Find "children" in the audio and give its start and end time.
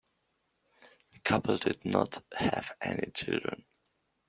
3.13-3.65